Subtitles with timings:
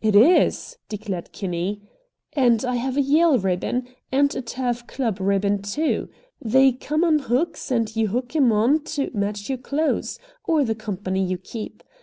[0.00, 1.82] "It is!" declared Kinney;
[2.32, 6.08] "and I have a Yale ribbon, and a Turf Club ribbon, too.
[6.40, 10.74] They come on hooks, and you hook 'em on to match your clothes, or the
[10.74, 11.82] company you keep.